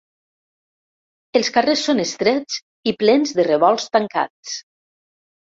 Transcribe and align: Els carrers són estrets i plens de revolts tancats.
Els 1.39 1.51
carrers 1.57 1.83
són 1.89 2.01
estrets 2.05 2.57
i 2.93 2.97
plens 3.03 3.37
de 3.41 3.47
revolts 3.51 3.89
tancats. 3.99 4.57